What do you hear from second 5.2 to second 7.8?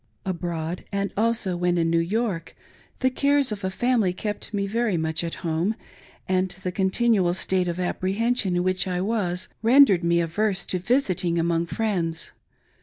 at home, and the con tinual state of